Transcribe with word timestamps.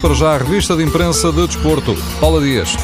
Para 0.00 0.14
já 0.14 0.36
a 0.36 0.38
revista 0.38 0.76
de 0.76 0.84
imprensa 0.84 1.32
de 1.32 1.44
desporto. 1.44 1.92
Paula 2.20 2.40
Dias. 2.40 2.76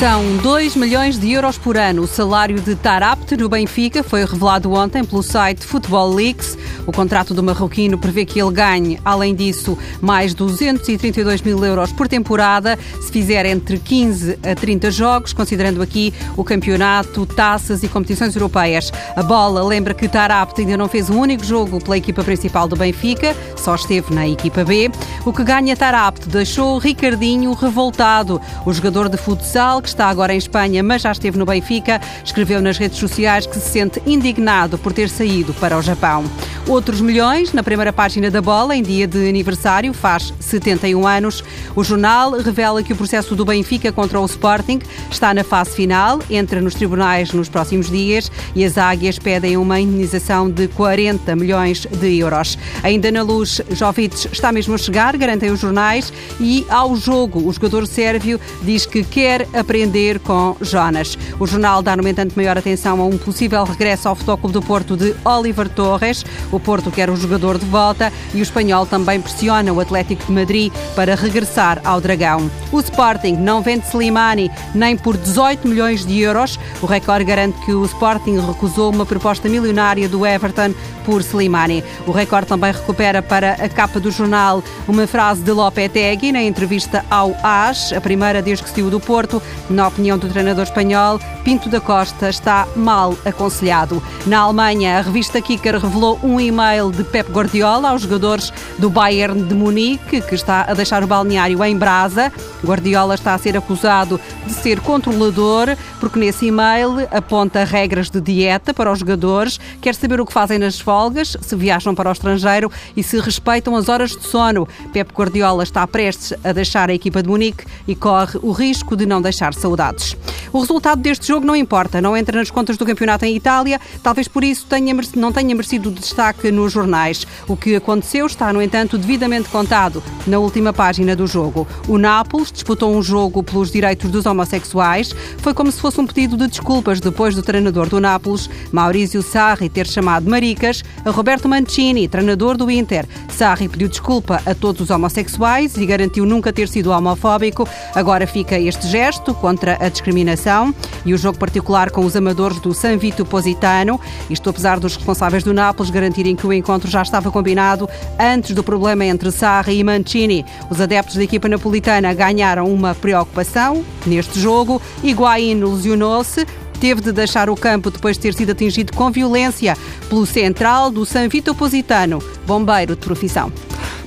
São 0.00 0.38
2 0.38 0.76
milhões 0.76 1.18
de 1.18 1.30
euros 1.30 1.58
por 1.58 1.76
ano. 1.76 2.04
O 2.04 2.06
salário 2.06 2.58
de 2.58 2.74
Tarapt 2.74 3.36
no 3.36 3.50
Benfica 3.50 4.02
foi 4.02 4.24
revelado 4.24 4.72
ontem 4.72 5.04
pelo 5.04 5.22
site 5.22 5.66
Football 5.66 6.14
Leaks. 6.14 6.56
O 6.86 6.92
contrato 6.92 7.34
do 7.34 7.42
marroquino 7.42 7.98
prevê 7.98 8.24
que 8.24 8.40
ele 8.40 8.50
ganhe, 8.50 8.98
além 9.04 9.34
disso, 9.34 9.76
mais 10.00 10.32
232 10.32 11.42
mil 11.42 11.62
euros 11.62 11.92
por 11.92 12.08
temporada, 12.08 12.78
se 13.02 13.12
fizer 13.12 13.44
entre 13.44 13.78
15 13.78 14.38
a 14.42 14.54
30 14.54 14.90
jogos, 14.90 15.34
considerando 15.34 15.82
aqui 15.82 16.14
o 16.34 16.42
campeonato, 16.42 17.26
taças 17.26 17.82
e 17.82 17.88
competições 17.88 18.34
europeias. 18.34 18.90
A 19.14 19.22
bola 19.22 19.62
lembra 19.62 19.92
que 19.92 20.08
Tarapt 20.08 20.58
ainda 20.58 20.78
não 20.78 20.88
fez 20.88 21.10
um 21.10 21.18
único 21.18 21.44
jogo 21.44 21.78
pela 21.78 21.98
equipa 21.98 22.24
principal 22.24 22.66
do 22.66 22.74
Benfica, 22.74 23.36
só 23.54 23.74
esteve 23.74 24.14
na 24.14 24.26
equipa 24.26 24.64
B. 24.64 24.90
O 25.26 25.32
que 25.32 25.44
ganha 25.44 25.76
Tarapt 25.76 26.26
deixou 26.26 26.78
Ricardinho 26.78 27.52
revoltado. 27.52 28.40
O 28.64 28.72
jogador 28.72 29.10
de 29.10 29.18
futsal, 29.18 29.82
que 29.82 29.89
está 29.90 30.08
agora 30.08 30.32
em 30.32 30.38
Espanha, 30.38 30.82
mas 30.82 31.02
já 31.02 31.12
esteve 31.12 31.36
no 31.36 31.44
Benfica, 31.44 32.00
escreveu 32.24 32.60
nas 32.60 32.78
redes 32.78 32.98
sociais 32.98 33.46
que 33.46 33.56
se 33.56 33.70
sente 33.70 34.00
indignado 34.06 34.78
por 34.78 34.92
ter 34.92 35.08
saído 35.08 35.52
para 35.54 35.76
o 35.76 35.82
Japão. 35.82 36.24
Outros 36.68 37.00
milhões, 37.00 37.52
na 37.52 37.62
primeira 37.62 37.92
página 37.92 38.30
da 38.30 38.40
bola, 38.40 38.76
em 38.76 38.82
dia 38.82 39.06
de 39.06 39.28
aniversário, 39.28 39.92
faz 39.92 40.32
71 40.38 41.06
anos. 41.06 41.42
O 41.74 41.82
jornal 41.82 42.30
revela 42.32 42.82
que 42.82 42.92
o 42.92 42.96
processo 42.96 43.34
do 43.34 43.44
Benfica 43.44 43.90
contra 43.90 44.20
o 44.20 44.24
Sporting 44.24 44.78
está 45.10 45.34
na 45.34 45.42
fase 45.42 45.72
final, 45.72 46.20
entra 46.30 46.60
nos 46.60 46.74
tribunais 46.74 47.32
nos 47.32 47.48
próximos 47.48 47.90
dias 47.90 48.30
e 48.54 48.64
as 48.64 48.78
águias 48.78 49.18
pedem 49.18 49.56
uma 49.56 49.80
indenização 49.80 50.48
de 50.48 50.68
40 50.68 51.34
milhões 51.34 51.86
de 51.86 52.18
euros. 52.18 52.56
Ainda 52.82 53.10
na 53.10 53.22
luz, 53.22 53.60
Jovic 53.70 54.28
está 54.30 54.52
mesmo 54.52 54.74
a 54.74 54.78
chegar, 54.78 55.16
garantem 55.16 55.50
os 55.50 55.58
jornais, 55.58 56.12
e 56.38 56.64
ao 56.68 56.94
jogo, 56.94 57.48
o 57.48 57.52
jogador 57.52 57.86
sérvio 57.86 58.40
diz 58.62 58.86
que 58.86 59.02
quer 59.02 59.48
aprender 59.52 59.79
com 60.24 60.56
Jonas. 60.60 61.16
O 61.38 61.46
jornal 61.46 61.80
dá, 61.80 61.96
no 61.96 62.06
entanto, 62.06 62.34
maior 62.36 62.58
atenção 62.58 63.00
a 63.00 63.04
um 63.06 63.16
possível 63.16 63.64
regresso 63.64 64.08
ao 64.08 64.14
Futebol 64.14 64.50
do 64.50 64.60
Porto 64.60 64.94
de 64.94 65.14
Oliver 65.24 65.70
Torres. 65.70 66.22
O 66.52 66.60
Porto 66.60 66.90
quer 66.90 67.08
o 67.08 67.16
jogador 67.16 67.56
de 67.56 67.64
volta 67.64 68.12
e 68.34 68.40
o 68.40 68.42
espanhol 68.42 68.84
também 68.84 69.18
pressiona 69.20 69.72
o 69.72 69.80
Atlético 69.80 70.26
de 70.26 70.32
Madrid 70.32 70.72
para 70.94 71.14
regressar 71.14 71.80
ao 71.82 71.98
Dragão. 71.98 72.50
O 72.70 72.80
Sporting 72.80 73.32
não 73.32 73.62
vende 73.62 73.86
Slimani 73.86 74.50
nem 74.74 74.98
por 74.98 75.16
18 75.16 75.66
milhões 75.66 76.04
de 76.04 76.20
euros. 76.20 76.58
O 76.82 76.86
Record 76.86 77.26
garante 77.26 77.58
que 77.64 77.72
o 77.72 77.84
Sporting 77.86 78.38
recusou 78.38 78.92
uma 78.92 79.06
proposta 79.06 79.48
milionária 79.48 80.08
do 80.10 80.26
Everton 80.26 80.74
por 81.06 81.22
Slimani. 81.22 81.82
O 82.06 82.12
Record 82.12 82.46
também 82.46 82.72
recupera 82.72 83.22
para 83.22 83.52
a 83.52 83.68
capa 83.68 83.98
do 83.98 84.10
jornal 84.10 84.62
uma 84.86 85.06
frase 85.06 85.42
de 85.42 85.50
Lopetegui 85.50 86.32
na 86.32 86.42
entrevista 86.42 87.04
ao 87.10 87.34
AS, 87.42 87.92
a 87.92 88.00
primeira 88.00 88.42
desde 88.42 88.64
que 88.64 88.70
saiu 88.70 88.90
do 88.90 89.00
Porto. 89.00 89.42
Na 89.70 89.86
opinião 89.86 90.18
do 90.18 90.28
treinador 90.28 90.64
espanhol, 90.64 91.20
Pinto 91.44 91.68
da 91.68 91.80
Costa 91.80 92.28
está 92.28 92.68
mal 92.76 93.16
aconselhado. 93.24 94.02
Na 94.26 94.40
Alemanha, 94.40 94.98
a 94.98 95.00
revista 95.00 95.40
Kicker 95.40 95.78
revelou 95.78 96.18
um 96.22 96.38
e-mail 96.38 96.90
de 96.90 97.02
Pep 97.02 97.32
Guardiola 97.32 97.90
aos 97.90 98.02
jogadores 98.02 98.52
do 98.78 98.90
Bayern 98.90 99.42
de 99.42 99.54
Munique, 99.54 100.20
que 100.20 100.34
está 100.34 100.62
a 100.68 100.74
deixar 100.74 101.02
o 101.02 101.06
balneário 101.06 101.64
em 101.64 101.76
brasa. 101.76 102.30
Guardiola 102.62 103.14
está 103.14 103.34
a 103.34 103.38
ser 103.38 103.56
acusado 103.56 104.20
de 104.46 104.52
ser 104.52 104.80
controlador, 104.80 105.76
porque 105.98 106.18
nesse 106.18 106.46
e-mail 106.46 107.08
aponta 107.10 107.64
regras 107.64 108.10
de 108.10 108.20
dieta 108.20 108.74
para 108.74 108.92
os 108.92 108.98
jogadores, 108.98 109.58
quer 109.80 109.94
saber 109.94 110.20
o 110.20 110.26
que 110.26 110.32
fazem 110.32 110.58
nas 110.58 110.78
folgas, 110.78 111.36
se 111.40 111.56
viajam 111.56 111.94
para 111.94 112.10
o 112.10 112.12
estrangeiro 112.12 112.70
e 112.94 113.02
se 113.02 113.18
respeitam 113.18 113.74
as 113.74 113.88
horas 113.88 114.10
de 114.10 114.22
sono. 114.24 114.68
Pep 114.92 115.12
Guardiola 115.14 115.62
está 115.62 115.86
prestes 115.86 116.34
a 116.44 116.52
deixar 116.52 116.90
a 116.90 116.94
equipa 116.94 117.22
de 117.22 117.28
Munique 117.28 117.64
e 117.88 117.94
corre 117.94 118.38
o 118.42 118.52
risco 118.52 118.94
de 118.94 119.06
não 119.06 119.22
deixar 119.22 119.54
saudades. 119.54 120.16
O 120.52 120.60
resultado 120.60 121.00
deste 121.00 121.29
jogo 121.30 121.46
não 121.46 121.54
importa, 121.54 122.00
não 122.00 122.16
entra 122.16 122.36
nas 122.36 122.50
contas 122.50 122.76
do 122.76 122.84
campeonato 122.84 123.24
em 123.24 123.36
Itália, 123.36 123.80
talvez 124.02 124.26
por 124.26 124.42
isso 124.42 124.66
tenha, 124.66 124.92
não 125.14 125.30
tenha 125.30 125.54
merecido 125.54 125.88
destaque 125.88 126.50
nos 126.50 126.72
jornais. 126.72 127.24
O 127.46 127.56
que 127.56 127.76
aconteceu 127.76 128.26
está, 128.26 128.52
no 128.52 128.60
entanto, 128.60 128.98
devidamente 128.98 129.48
contado 129.48 130.02
na 130.26 130.40
última 130.40 130.72
página 130.72 131.14
do 131.14 131.28
jogo. 131.28 131.68
O 131.86 131.98
Nápoles 131.98 132.50
disputou 132.50 132.92
um 132.92 133.00
jogo 133.00 133.44
pelos 133.44 133.70
direitos 133.70 134.10
dos 134.10 134.26
homossexuais. 134.26 135.14
Foi 135.38 135.54
como 135.54 135.70
se 135.70 135.80
fosse 135.80 136.00
um 136.00 136.06
pedido 136.06 136.36
de 136.36 136.48
desculpas 136.48 136.98
depois 136.98 137.32
do 137.32 137.42
treinador 137.42 137.88
do 137.88 138.00
Nápoles, 138.00 138.50
Maurício 138.72 139.22
Sarri, 139.22 139.68
ter 139.68 139.86
chamado 139.86 140.28
maricas 140.28 140.82
a 141.04 141.10
Roberto 141.10 141.48
Mancini, 141.48 142.08
treinador 142.08 142.56
do 142.56 142.68
Inter. 142.68 143.06
Sarri 143.28 143.68
pediu 143.68 143.86
desculpa 143.86 144.42
a 144.44 144.52
todos 144.52 144.80
os 144.80 144.90
homossexuais 144.90 145.76
e 145.76 145.86
garantiu 145.86 146.26
nunca 146.26 146.52
ter 146.52 146.68
sido 146.68 146.90
homofóbico. 146.90 147.68
Agora 147.94 148.26
fica 148.26 148.58
este 148.58 148.88
gesto 148.88 149.32
contra 149.32 149.78
a 149.80 149.88
discriminação 149.88 150.74
e 151.06 151.14
o 151.14 151.19
jogo 151.20 151.38
particular 151.38 151.90
com 151.90 152.04
os 152.04 152.16
amadores 152.16 152.58
do 152.58 152.74
San 152.74 152.96
Vito 152.96 153.24
Positano. 153.24 154.00
Isto 154.28 154.50
apesar 154.50 154.80
dos 154.80 154.96
responsáveis 154.96 155.44
do 155.44 155.54
Nápoles 155.54 155.90
garantirem 155.90 156.34
que 156.34 156.46
o 156.46 156.52
encontro 156.52 156.90
já 156.90 157.02
estava 157.02 157.30
combinado 157.30 157.88
antes 158.18 158.54
do 158.54 158.64
problema 158.64 159.04
entre 159.04 159.30
Sarri 159.30 159.78
e 159.78 159.84
Mancini. 159.84 160.44
Os 160.70 160.80
adeptos 160.80 161.16
da 161.16 161.22
equipa 161.22 161.48
napolitana 161.48 162.12
ganharam 162.14 162.72
uma 162.72 162.94
preocupação 162.94 163.84
neste 164.06 164.40
jogo. 164.40 164.80
Higuaín 165.02 165.62
lesionou-se, 165.62 166.46
teve 166.80 167.00
de 167.00 167.12
deixar 167.12 167.50
o 167.50 167.54
campo 167.54 167.90
depois 167.90 168.16
de 168.16 168.22
ter 168.22 168.34
sido 168.34 168.52
atingido 168.52 168.92
com 168.92 169.10
violência 169.10 169.76
pelo 170.08 170.24
central 170.26 170.90
do 170.90 171.04
San 171.04 171.28
Vito 171.28 171.54
Positano, 171.54 172.22
bombeiro 172.46 172.96
de 172.96 173.02
profissão. 173.02 173.52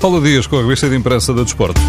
Paulo 0.00 0.20
Dias 0.20 0.46
com 0.46 0.56
a 0.56 0.62
revista 0.62 0.88
de 0.88 0.96
imprensa 0.96 1.34
do 1.34 1.44
Desporto. 1.44 1.80